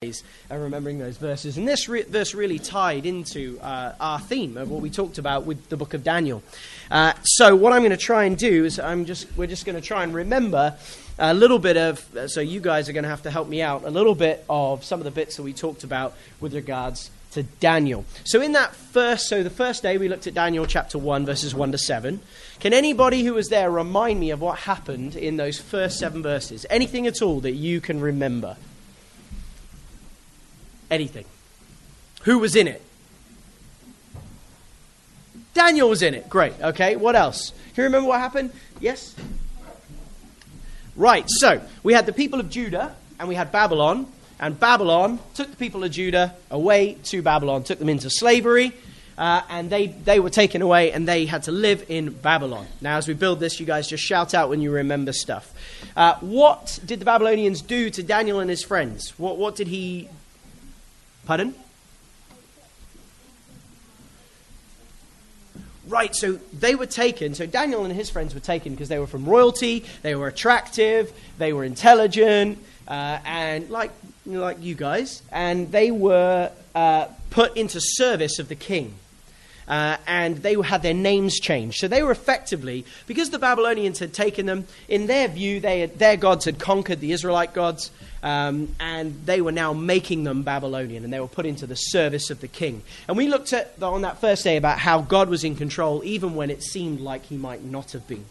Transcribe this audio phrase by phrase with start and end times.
[0.00, 1.58] and remembering those verses.
[1.58, 5.44] And this re- verse really tied into uh, our theme of what we talked about
[5.44, 6.40] with the book of Daniel.
[6.88, 9.74] Uh, so what I'm going to try and do is I'm just we're just going
[9.74, 10.76] to try and remember
[11.18, 12.16] a little bit of.
[12.16, 14.44] Uh, so you guys are going to have to help me out a little bit
[14.48, 18.04] of some of the bits that we talked about with regards to Daniel.
[18.22, 21.56] So in that first, so the first day we looked at Daniel chapter one verses
[21.56, 22.20] one to seven.
[22.60, 26.64] Can anybody who was there remind me of what happened in those first seven verses?
[26.70, 28.56] Anything at all that you can remember?
[30.90, 31.24] Anything.
[32.22, 32.82] Who was in it?
[35.54, 36.28] Daniel was in it.
[36.28, 36.54] Great.
[36.60, 37.50] Okay, what else?
[37.74, 38.52] Can you remember what happened?
[38.80, 39.14] Yes?
[40.94, 44.06] Right, so we had the people of Judah and we had Babylon,
[44.40, 48.72] and Babylon took the people of Judah away to Babylon, took them into slavery,
[49.16, 52.66] uh, and they, they were taken away and they had to live in Babylon.
[52.80, 55.52] Now, as we build this, you guys just shout out when you remember stuff.
[55.96, 59.18] Uh, what did the Babylonians do to Daniel and his friends?
[59.18, 60.08] What, what did he
[61.28, 61.54] Pardon?
[65.86, 67.34] Right, so they were taken.
[67.34, 71.12] So Daniel and his friends were taken because they were from royalty, they were attractive,
[71.36, 73.90] they were intelligent, uh, and like,
[74.24, 78.94] like you guys, and they were uh, put into service of the king.
[79.68, 81.78] Uh, and they had their names changed.
[81.78, 85.98] So they were effectively, because the Babylonians had taken them, in their view, they had,
[85.98, 87.90] their gods had conquered the Israelite gods,
[88.22, 92.30] um, and they were now making them Babylonian, and they were put into the service
[92.30, 92.82] of the king.
[93.06, 96.34] And we looked at on that first day about how God was in control, even
[96.34, 98.24] when it seemed like he might not have been.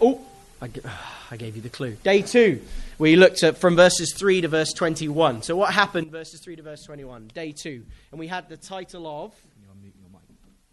[0.00, 0.20] Oh,
[1.30, 1.92] I, gave you the clue.
[2.02, 2.62] Day two,
[2.98, 5.42] we looked at from verses 3 to verse 21.
[5.42, 7.30] So, what happened, verses 3 to verse 21?
[7.34, 7.84] Day two.
[8.10, 9.34] And we had the title of.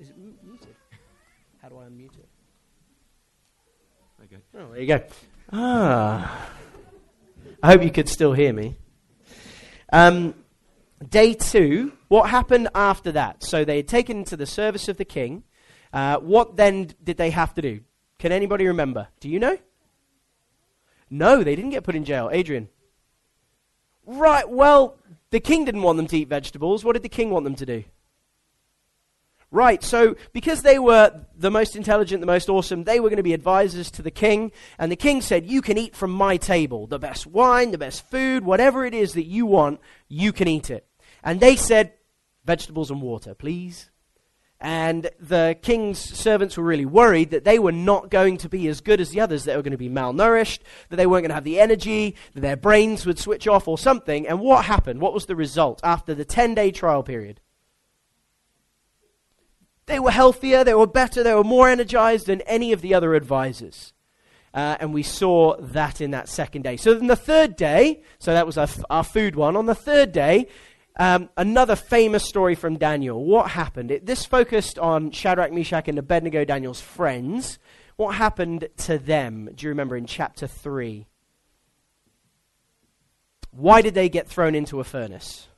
[0.01, 0.75] Is it muted?
[1.61, 2.27] How do I unmute it?
[4.23, 4.41] Okay.
[4.57, 5.03] Oh, there you go.
[5.53, 6.49] Ah.
[7.61, 8.77] I hope you could still hear me.
[9.93, 10.33] Um,
[11.07, 13.43] day two, what happened after that?
[13.43, 15.43] So they had taken into the service of the king.
[15.93, 17.81] Uh, what then did they have to do?
[18.17, 19.07] Can anybody remember?
[19.19, 19.59] Do you know?
[21.11, 22.27] No, they didn't get put in jail.
[22.33, 22.69] Adrian.
[24.07, 24.97] Right, well,
[25.29, 26.83] the king didn't want them to eat vegetables.
[26.83, 27.83] What did the king want them to do?
[29.53, 33.23] Right, so because they were the most intelligent, the most awesome, they were going to
[33.23, 34.53] be advisors to the king.
[34.79, 36.87] And the king said, You can eat from my table.
[36.87, 40.69] The best wine, the best food, whatever it is that you want, you can eat
[40.69, 40.87] it.
[41.21, 41.93] And they said,
[42.45, 43.91] Vegetables and water, please.
[44.61, 48.79] And the king's servants were really worried that they were not going to be as
[48.79, 51.35] good as the others, they were going to be malnourished, that they weren't going to
[51.35, 54.25] have the energy, that their brains would switch off or something.
[54.27, 55.01] And what happened?
[55.01, 57.41] What was the result after the 10 day trial period?
[59.91, 63.13] They were healthier, they were better, they were more energized than any of the other
[63.13, 63.91] advisors.
[64.53, 66.77] Uh, and we saw that in that second day.
[66.77, 70.13] So, in the third day, so that was our, our food one, on the third
[70.13, 70.47] day,
[70.97, 73.21] um, another famous story from Daniel.
[73.25, 73.91] What happened?
[73.91, 77.59] It, this focused on Shadrach, Meshach, and Abednego, Daniel's friends.
[77.97, 79.49] What happened to them?
[79.53, 81.05] Do you remember in chapter 3?
[83.51, 85.49] Why did they get thrown into a furnace?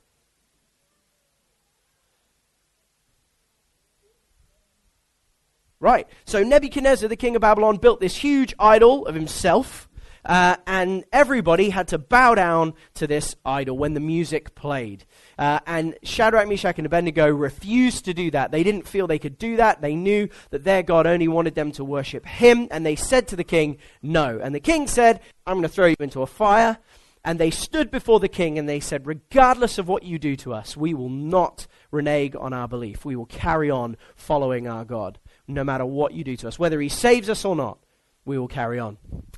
[5.84, 6.08] Right.
[6.24, 9.86] So Nebuchadnezzar, the king of Babylon, built this huge idol of himself,
[10.24, 15.04] uh, and everybody had to bow down to this idol when the music played.
[15.38, 18.50] Uh, and Shadrach, Meshach, and Abednego refused to do that.
[18.50, 19.82] They didn't feel they could do that.
[19.82, 23.36] They knew that their God only wanted them to worship him, and they said to
[23.36, 24.40] the king, No.
[24.42, 26.78] And the king said, I'm going to throw you into a fire.
[27.26, 30.52] And they stood before the king and they said, Regardless of what you do to
[30.52, 33.04] us, we will not renege on our belief.
[33.04, 36.58] We will carry on following our God no matter what you do to us.
[36.58, 37.78] Whether he saves us or not,
[38.24, 38.96] we will carry on.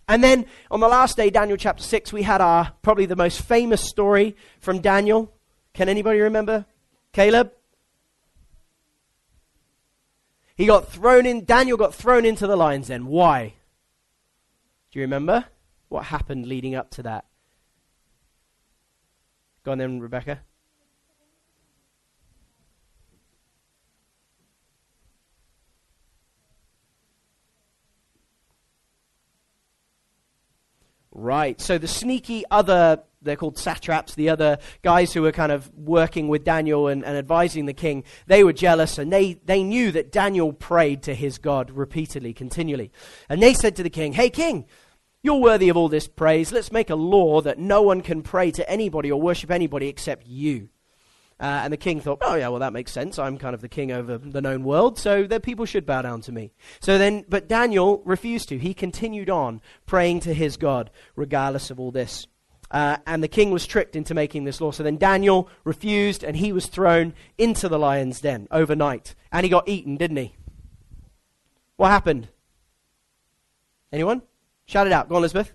[0.09, 3.43] And then on the last day, Daniel chapter 6, we had our probably the most
[3.43, 5.33] famous story from Daniel.
[5.75, 6.67] Can anybody remember?
[7.13, 7.53] Caleb?
[10.55, 13.07] He got thrown in, Daniel got thrown into the lion's den.
[13.07, 13.55] Why?
[14.91, 15.47] Do you remember
[15.89, 17.27] what happened leading up to that?
[19.65, 20.41] Go on then, Rebecca.
[31.19, 31.59] Right.
[31.63, 36.29] So the sneaky other, they're called satraps, the other guys who were kind of working
[36.29, 40.13] with Daniel and, and, advising the king, they were jealous and they, they knew that
[40.13, 42.93] Daniel prayed to his God repeatedly, continually.
[43.31, 44.67] And they said to the king, Hey, king,
[45.23, 46.53] you're worthy of all this praise.
[46.53, 50.27] Let's make a law that no one can pray to anybody or worship anybody except
[50.27, 50.69] you.
[51.39, 53.19] Uh, and the king thought, oh, yeah, well, that makes sense.
[53.19, 56.23] I'm kind of the king over the known world, so that people should bow down
[56.23, 56.53] to me.
[56.81, 58.59] So then, but Daniel refused to.
[58.59, 62.27] He continued on praying to his God, regardless of all this.
[62.71, 64.71] Uh, and the king was tricked into making this law.
[64.71, 69.15] So then Daniel refused, and he was thrown into the lion's den overnight.
[69.31, 70.35] And he got eaten, didn't he?
[71.77, 72.29] What happened?
[73.93, 74.23] Anyone?
[74.65, 75.09] Shout it out.
[75.09, 75.53] Go on, Elizabeth.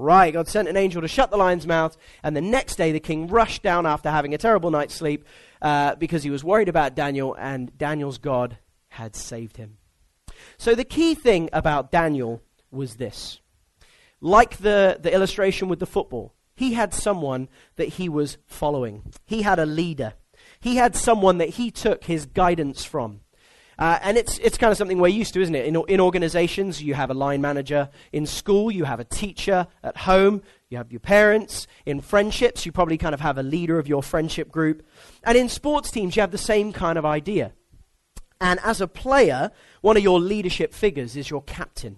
[0.00, 3.00] Right, God sent an angel to shut the lion's mouth, and the next day the
[3.00, 5.26] king rushed down after having a terrible night's sleep
[5.60, 8.56] uh, because he was worried about Daniel, and Daniel's God
[8.88, 9.76] had saved him.
[10.56, 13.40] So the key thing about Daniel was this.
[14.22, 19.02] Like the, the illustration with the football, he had someone that he was following.
[19.26, 20.14] He had a leader.
[20.60, 23.20] He had someone that he took his guidance from.
[23.80, 25.64] Uh, and it's, it's kind of something we're used to, isn't it?
[25.64, 27.88] In, in organizations, you have a line manager.
[28.12, 29.66] In school, you have a teacher.
[29.82, 31.66] At home, you have your parents.
[31.86, 34.86] In friendships, you probably kind of have a leader of your friendship group.
[35.24, 37.52] And in sports teams, you have the same kind of idea.
[38.38, 39.50] And as a player,
[39.80, 41.96] one of your leadership figures is your captain.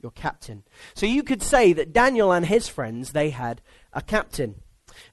[0.00, 0.62] Your captain.
[0.94, 3.60] So you could say that Daniel and his friends, they had
[3.92, 4.62] a captain.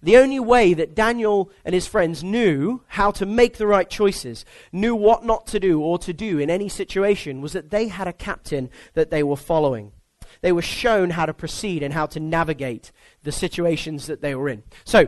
[0.02, 4.46] The only way that Daniel and his friends knew how to make the right choices,
[4.72, 8.08] knew what not to do or to do in any situation, was that they had
[8.08, 9.92] a captain that they were following.
[10.42, 12.92] They were shown how to proceed and how to navigate
[13.24, 14.64] the situations that they were in.
[14.86, 15.08] So,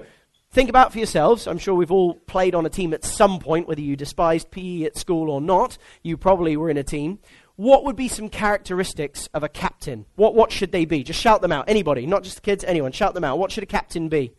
[0.52, 1.48] think about for yourselves.
[1.48, 4.84] I'm sure we've all played on a team at some point, whether you despised PE
[4.84, 5.78] at school or not.
[6.04, 7.20] You probably were in a team.
[7.56, 10.06] What would be some characteristics of a captain?
[10.16, 11.04] What, what should they be?
[11.04, 11.66] Just shout them out.
[11.68, 12.94] Anybody, not just the kids, anyone.
[12.94, 13.38] Shout them out.
[13.38, 14.34] What should a captain be?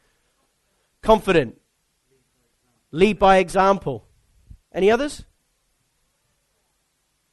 [1.02, 1.61] Confident.
[2.93, 4.06] Lead by example.
[4.73, 5.25] Any others?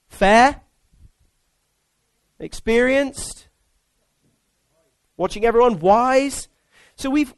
[0.08, 0.62] Fair?
[2.40, 3.48] Experienced?
[5.18, 5.80] Watching everyone?
[5.80, 6.48] Wise?
[6.96, 7.34] So we've,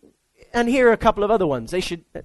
[0.53, 1.71] and here are a couple of other ones.
[1.71, 2.21] They should, uh,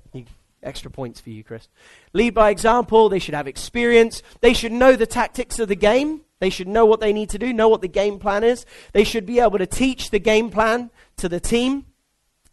[0.63, 1.69] extra points for you, Chris.
[2.13, 3.09] Lead by example.
[3.09, 4.23] They should have experience.
[4.41, 6.23] They should know the tactics of the game.
[6.41, 8.67] They should know what they need to do, know what the game plan is.
[8.93, 11.87] They should be able to teach the game plan to the team.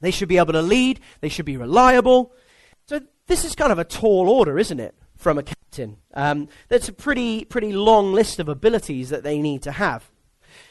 [0.02, 1.00] They should be able to lead.
[1.22, 2.34] They should be reliable.
[2.88, 5.98] So this is kind of a tall order, isn't it, from a captain?
[6.14, 10.12] Um, that's a pretty, pretty long list of abilities that they need to have.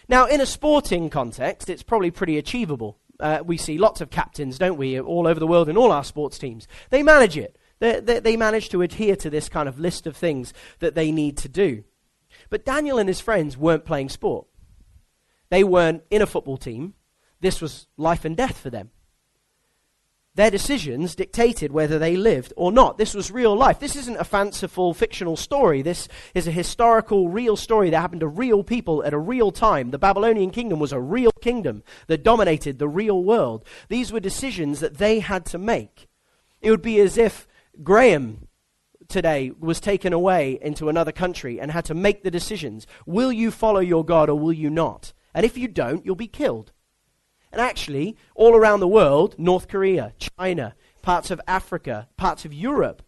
[0.09, 2.99] Now, in a sporting context, it's probably pretty achievable.
[3.19, 6.05] Uh, we see lots of captains, don't we, all over the world in all our
[6.05, 6.67] sports teams.
[6.91, 7.57] They manage it.
[7.79, 11.13] They, they, they manage to adhere to this kind of list of things that they
[11.13, 11.85] need to do.
[12.49, 14.47] But Daniel and his friends weren't playing sport.
[15.51, 16.95] They weren't in a football team.
[17.41, 18.91] This was life and death for them.
[20.37, 22.99] Their decisions dictated whether they lived or not.
[22.99, 23.81] This was real life.
[23.81, 25.83] This isn't a fanciful fictional story.
[25.83, 29.91] This is a historical, real story that happened to real people at a real time.
[29.91, 33.65] The Babylonian kingdom was a real kingdom that dominated the real world.
[33.89, 36.07] These were decisions that they had to make.
[36.61, 37.49] It would be as if
[37.83, 38.47] Graham
[39.09, 42.87] today was taken away into another country and had to make the decisions.
[43.05, 45.13] Will you follow your God or will you not?
[45.35, 46.73] And if you don't, you'll be killed.
[47.53, 53.03] And actually, all around the world, North Korea, China, parts of Africa, parts of Europe,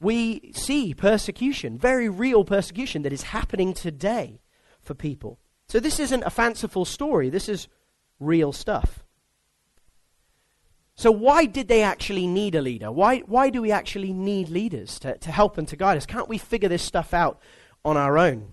[0.00, 4.40] we see persecution, very real persecution that is happening today
[4.80, 5.38] for people.
[5.68, 7.68] So this isn't a fanciful story, this is
[8.18, 9.04] real stuff.
[10.94, 12.90] So, why did they actually need a leader?
[12.90, 16.06] Why, why do we actually need leaders to, to help and to guide us?
[16.06, 17.40] Can't we figure this stuff out
[17.84, 18.48] on our own?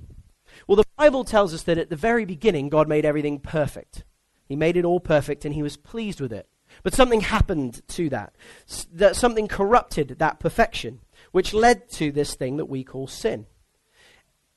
[0.68, 4.04] Well, the Bible tells us that at the very beginning, God made everything perfect.
[4.46, 6.48] He made it all perfect and he was pleased with it.
[6.84, 8.36] But something happened to that.
[8.92, 13.46] that something corrupted that perfection, which led to this thing that we call sin.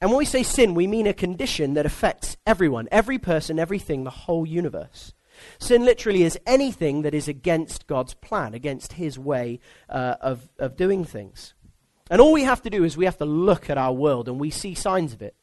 [0.01, 4.05] And when we say sin, we mean a condition that affects everyone, every person, everything,
[4.05, 5.13] the whole universe.
[5.59, 10.77] Sin literally is anything that is against God's plan, against his way uh, of, of
[10.77, 11.55] doing things.
[12.11, 14.41] And all we have to do is we have to look at our world and
[14.41, 15.35] we see signs of it.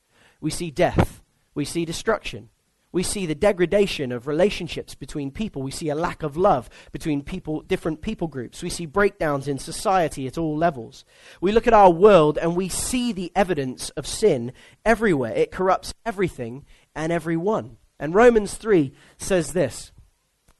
[0.41, 1.21] We see death,
[1.53, 2.49] we see destruction,
[2.95, 5.61] we see the degradation of relationships between people.
[5.61, 8.63] We see a lack of love between people, different people groups.
[8.63, 11.03] We see breakdowns in society at all levels.
[11.41, 14.53] We look at our world and we see the evidence of sin
[14.85, 15.33] everywhere.
[15.33, 16.63] It corrupts everything
[16.95, 17.75] and everyone.
[17.99, 19.91] And Romans 3 says this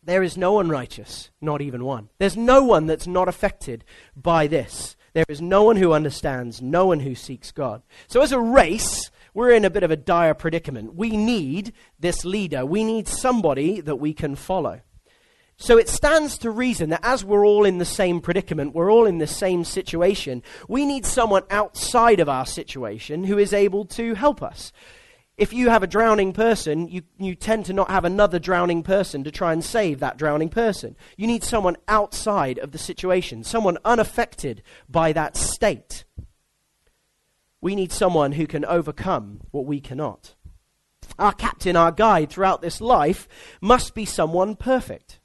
[0.04, 2.10] There is no one righteous, not even one.
[2.18, 4.98] There's no one that's not affected by this.
[5.13, 7.82] There is no one who understands, no one who seeks God.
[8.08, 10.96] So, as a race, we're in a bit of a dire predicament.
[10.96, 12.65] We need this leader.
[12.65, 14.82] We need somebody that we can follow.
[15.58, 19.06] So it stands to reason that as we're all in the same predicament, we're all
[19.06, 24.15] in the same situation, we need someone outside of our situation who is able to
[24.15, 24.72] help us.
[25.38, 29.25] If you have a drowning person, you, you tend to not have another drowning person
[29.25, 30.96] to try and save that drowning person.
[31.18, 36.06] You need someone outside of the situation, someone unaffected by that state.
[37.65, 40.36] We need someone who can overcome what we cannot.
[41.17, 43.27] Our captain, our guide throughout this life,
[43.60, 45.19] must be someone perfect.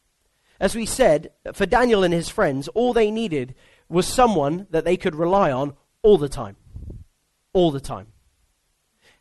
[0.59, 3.55] As we said, for Daniel and his friends, all they needed
[3.91, 6.57] was someone that they could rely on all the time.
[7.53, 8.07] All the time.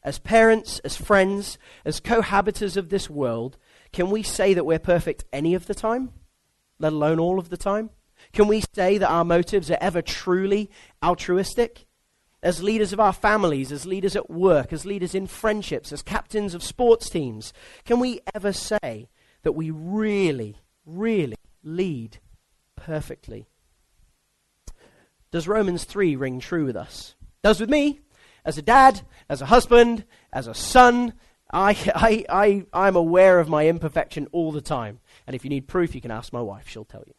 [0.02, 3.58] As parents, as friends, as cohabitants of this world,
[3.92, 6.14] can we say that we're perfect any of the time,
[6.80, 7.90] let alone all of the time?
[8.32, 10.72] Can we say that our motives are ever truly
[11.04, 11.86] altruistic?
[12.42, 16.54] As leaders of our families, as leaders at work, as leaders in friendships, as captains
[16.54, 17.52] of sports teams,
[17.84, 19.10] can we ever say
[19.44, 20.56] that we really,
[20.86, 22.20] really lead
[22.76, 23.48] perfectly?
[25.32, 27.16] Does Romans 3 ring true with us?
[27.44, 28.00] Does with me,
[28.46, 31.14] as a dad, as a husband, as a son.
[31.52, 35.00] I, I, I, I'm aware of my imperfection all the time.
[35.28, 37.14] And if you need proof, you can ask my wife, she'll tell you.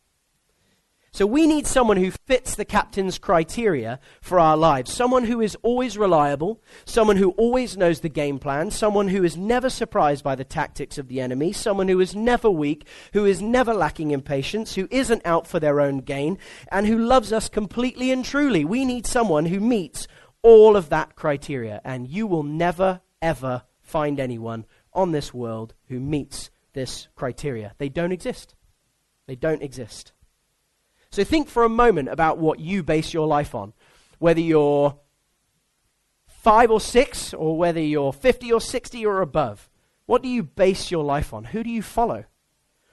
[1.12, 4.92] So we need someone who fits the captain's criteria for our lives.
[4.92, 9.36] Someone who is always reliable, someone who always knows the game plan, someone who is
[9.36, 13.42] never surprised by the tactics of the enemy, someone who is never weak, who is
[13.42, 16.38] never lacking in patience, who isn't out for their own gain,
[16.70, 18.64] and who loves us completely and truly.
[18.64, 20.06] We need someone who meets
[20.42, 25.98] all of that criteria, and you will never, ever find anyone on this world who
[25.98, 27.74] meets this criteria.
[27.78, 28.54] They don't exist.
[29.26, 30.12] They don't exist.
[31.12, 33.72] So think for a moment about what you base your life on.
[34.18, 34.96] Whether you're
[36.26, 39.68] five or six, or whether you're 50 or 60 or above.
[40.06, 41.44] What do you base your life on?
[41.44, 42.24] Who do you follow?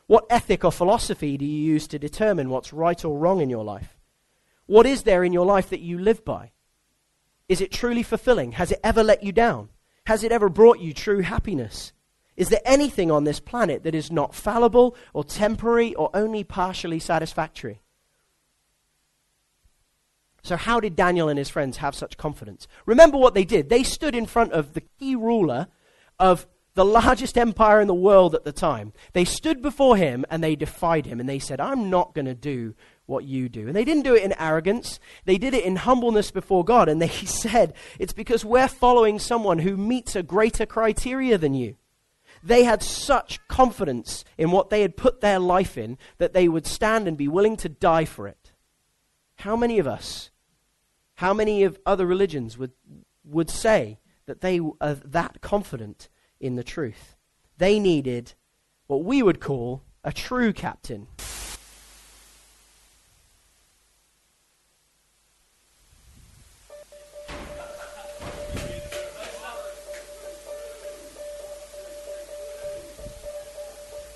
[0.07, 3.63] What ethic or philosophy do you use to determine what's right or wrong in your
[3.63, 3.97] life?
[4.65, 6.51] What is there in your life that you live by?
[7.47, 8.53] Is it truly fulfilling?
[8.53, 9.69] Has it ever let you down?
[10.05, 11.93] Has it ever brought you true happiness?
[12.35, 16.99] Is there anything on this planet that is not fallible or temporary or only partially
[16.99, 17.81] satisfactory?
[20.43, 22.67] So, how did Daniel and his friends have such confidence?
[22.85, 23.69] Remember what they did.
[23.69, 25.67] They stood in front of the key ruler
[26.19, 28.93] of the largest empire in the world at the time.
[29.13, 32.35] They stood before him and they defied him and they said, I'm not going to
[32.35, 32.75] do
[33.07, 33.65] what you do.
[33.65, 36.87] And they didn't do it in arrogance, they did it in humbleness before God.
[36.87, 41.77] And they said, It's because we're following someone who meets a greater criteria than you.
[42.43, 46.67] They had such confidence in what they had put their life in that they would
[46.67, 48.53] stand and be willing to die for it.
[49.37, 50.31] How many of us
[51.17, 52.73] how many of other religions would,
[53.23, 57.15] would say that they are that confident in the truth?
[57.57, 58.33] They needed
[58.85, 61.07] what we would call a true captain.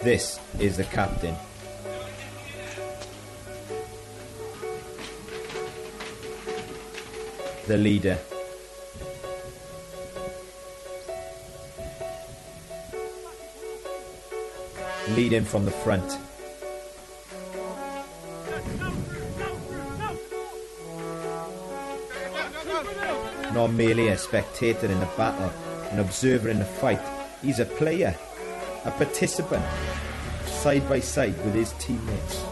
[0.04, 1.36] This is the captain.
[7.68, 8.18] The leader.
[15.10, 16.18] Leading from the front.
[23.53, 25.51] Not merely a spectator in the battle,
[25.91, 27.01] an observer in the fight,
[27.41, 28.15] he's a player,
[28.86, 29.65] a participant,
[30.46, 32.44] side by side with his teammates.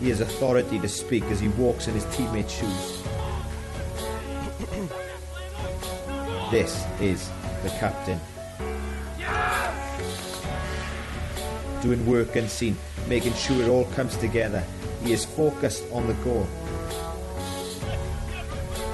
[0.00, 3.13] He has authority to speak as he walks in his teammates' shoes.
[6.54, 7.30] This is
[7.64, 8.20] the captain.
[11.82, 12.76] Doing work unseen,
[13.08, 14.62] making sure it all comes together.
[15.02, 16.46] He is focused on the goal.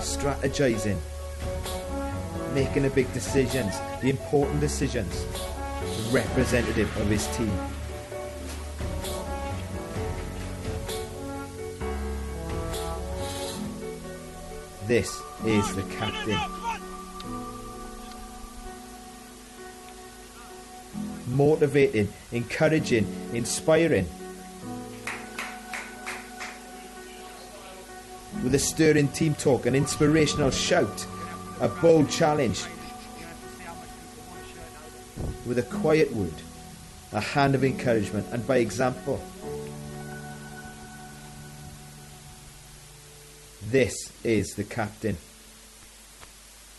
[0.01, 0.97] Strategizing.
[2.55, 5.27] Making the big decisions, the important decisions.
[6.11, 7.53] Representative of his team.
[14.87, 16.60] This is the captain.
[21.31, 24.09] Motivating, encouraging, inspiring.
[28.43, 31.07] With a stirring team talk, an inspirational shout,
[31.61, 32.65] a bold challenge.
[35.47, 36.33] With a quiet word,
[37.13, 39.21] a hand of encouragement, and by example.
[43.71, 43.95] This
[44.25, 45.17] is the captain.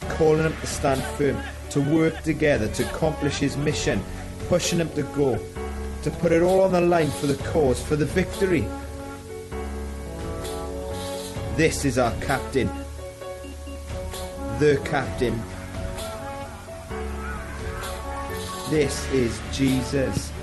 [0.02, 1.38] Calling him to stand firm,
[1.70, 4.02] to work together to accomplish his mission
[4.52, 5.40] pushing him to go,
[6.04, 8.68] to put it all on the line for the cause, for the victory.
[11.56, 12.70] This is our captain,
[14.60, 15.42] the captain.
[18.70, 20.34] This is Jesus,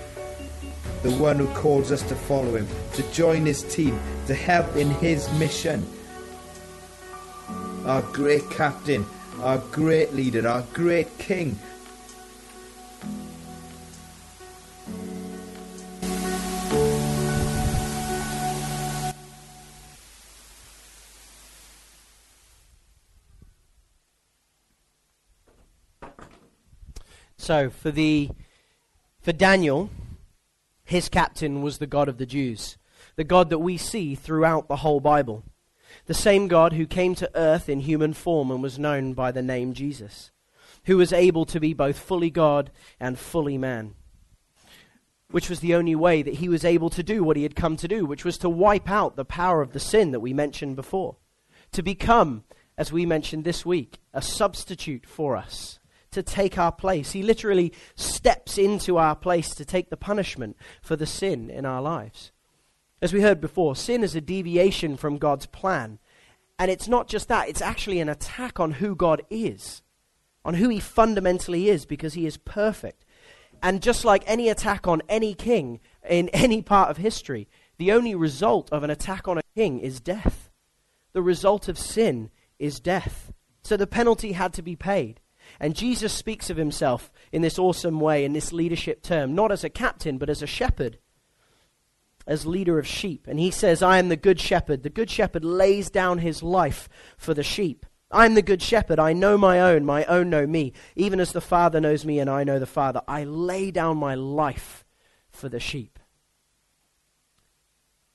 [1.03, 4.88] the one who calls us to follow him, to join his team, to help in
[4.88, 5.87] his mission.
[7.85, 9.05] Our great captain,
[9.41, 11.59] our great leader, our great king,
[27.49, 28.28] So, for, the,
[29.23, 29.88] for Daniel,
[30.85, 32.76] his captain was the God of the Jews,
[33.17, 35.45] the God that we see throughout the whole Bible.
[36.05, 39.40] The same God who came to earth in human form and was known by the
[39.40, 40.31] name Jesus,
[40.85, 43.95] who was able to be both fully God and fully man
[45.31, 47.76] which was the only way that he was able to do what he had come
[47.76, 50.76] to do, which was to wipe out the power of the sin that we mentioned
[50.76, 51.17] before,
[51.73, 52.45] to become,
[52.76, 55.77] as we mentioned this week, a substitute for us,
[56.11, 57.12] to take our place.
[57.12, 61.83] He literally steps into our place to take the punishment for the sin in our
[61.83, 62.33] lives.
[63.00, 65.99] As we heard before, sin is a deviation from God's plan.
[66.59, 69.83] And it's not just that, it's actually an attack on who God is,
[70.45, 73.05] on who he fundamentally is, because he is perfect.
[73.62, 78.15] And just like any attack on any king in any part of history, the only
[78.15, 80.50] result of an attack on a king is death.
[81.12, 83.33] The result of sin is death.
[83.62, 85.21] So the penalty had to be paid.
[85.61, 89.64] And Jesus speaks of himself in this awesome way, in this leadership term, not as
[89.64, 90.99] a captain, but as a shepherd,
[92.26, 93.26] as leader of sheep.
[93.26, 94.83] And he says, I am the good shepherd.
[94.83, 97.87] The good shepherd lays down his life for the sheep.
[98.11, 98.99] I'm the good shepherd.
[98.99, 99.85] I know my own.
[99.85, 100.73] My own know me.
[100.97, 103.02] Even as the Father knows me and I know the Father.
[103.07, 104.85] I lay down my life
[105.31, 105.98] for the sheep.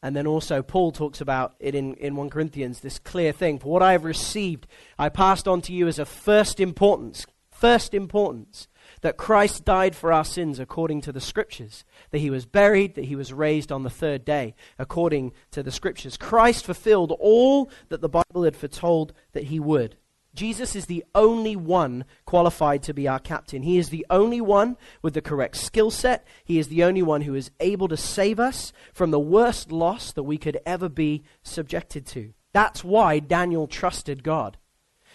[0.04, 3.58] And then also, Paul talks about it in, in 1 Corinthians, this clear thing.
[3.58, 4.68] For what I have received,
[5.00, 7.26] I passed on to you as of first importance.
[7.50, 8.68] First importance
[9.00, 13.06] that Christ died for our sins according to the Scriptures, that he was buried, that
[13.06, 16.18] he was raised on the third day according to the Scriptures.
[16.18, 19.96] Christ fulfilled all that the Bible had foretold that he would.
[20.34, 23.62] Jesus is the only one qualified to be our captain.
[23.62, 26.26] He is the only one with the correct skill set.
[26.44, 30.12] He is the only one who is able to save us from the worst loss
[30.14, 32.34] that we could ever be subjected to.
[32.52, 34.58] That's why Daniel trusted God.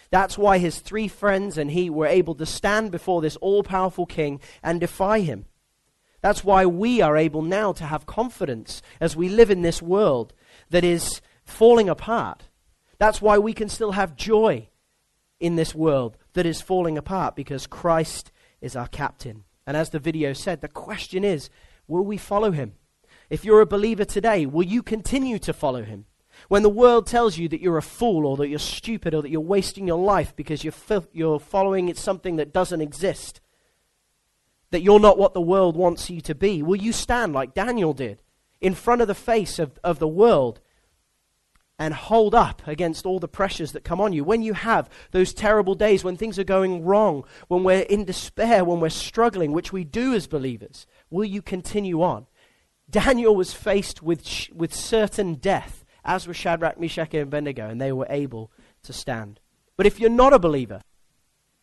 [0.09, 4.05] That's why his three friends and he were able to stand before this all powerful
[4.05, 5.45] king and defy him.
[6.21, 10.33] That's why we are able now to have confidence as we live in this world
[10.69, 12.43] that is falling apart.
[12.97, 14.68] That's why we can still have joy
[15.39, 19.43] in this world that is falling apart because Christ is our captain.
[19.65, 21.49] And as the video said, the question is
[21.87, 22.73] will we follow him?
[23.29, 26.05] If you're a believer today, will you continue to follow him?
[26.47, 29.29] When the world tells you that you're a fool or that you're stupid or that
[29.29, 30.73] you're wasting your life because you're,
[31.11, 33.41] you're following something that doesn't exist,
[34.71, 37.93] that you're not what the world wants you to be, will you stand like Daniel
[37.93, 38.21] did
[38.61, 40.61] in front of the face of, of the world
[41.79, 44.23] and hold up against all the pressures that come on you?
[44.23, 48.63] When you have those terrible days when things are going wrong, when we're in despair,
[48.63, 52.27] when we're struggling, which we do as believers, will you continue on?
[52.89, 57.79] Daniel was faced with, sh- with certain death as were Shadrach, Meshach, and Abednego, and
[57.79, 58.51] they were able
[58.83, 59.39] to stand.
[59.77, 60.81] But if you're not a believer,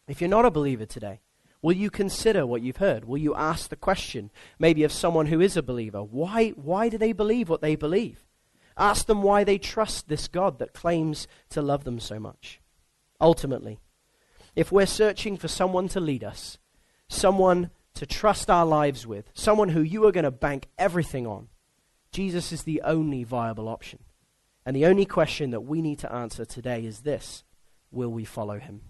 [0.08, 1.20] if you're not a believer today,
[1.62, 3.04] will you consider what you've heard?
[3.04, 6.98] Will you ask the question, maybe of someone who is a believer, why, why do
[6.98, 8.25] they believe what they believe?
[8.76, 12.60] Ask them why they trust this God that claims to love them so much.
[13.20, 13.78] Ultimately,
[14.54, 16.58] if we're searching for someone to lead us,
[17.08, 21.48] someone to trust our lives with, someone who you are going to bank everything on,
[22.10, 24.00] Jesus is the only viable option.
[24.64, 27.44] And the only question that we need to answer today is this
[27.90, 28.82] Will we follow him?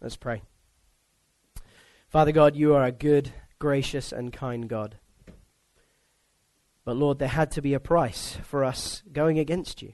[0.00, 0.42] Let's pray.
[2.08, 4.96] Father God, you are a good, gracious, and kind God.
[6.88, 9.92] But Lord, there had to be a price for us going against you.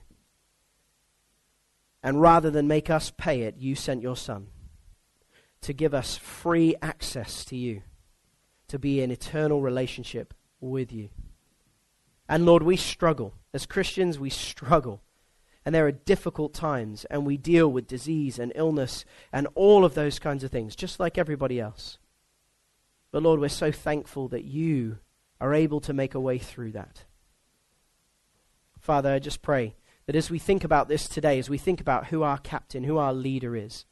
[2.04, 4.46] And rather than make us pay it, you sent your Son
[5.62, 7.82] to give us free access to you,
[8.68, 11.08] to be in eternal relationship with you.
[12.28, 13.34] And Lord, we struggle.
[13.52, 15.02] As Christians, we struggle.
[15.66, 19.94] And there are difficult times, and we deal with disease and illness and all of
[19.94, 21.98] those kinds of things, just like everybody else.
[23.10, 24.98] But Lord, we're so thankful that you
[25.40, 27.04] are able to make a way through that.
[28.78, 29.74] Father, I just pray
[30.06, 32.98] that as we think about this today, as we think about who our captain, who
[32.98, 33.86] our leader is,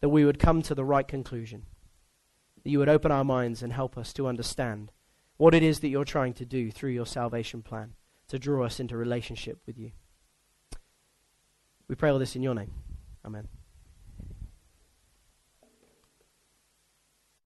[0.00, 1.66] that we would come to the right conclusion.
[2.62, 4.92] That you would open our minds and help us to understand
[5.36, 7.94] what it is that you're trying to do through your salvation plan
[8.28, 9.92] to draw us into relationship with you.
[11.88, 12.72] We pray all this in your name.
[13.24, 13.48] Amen.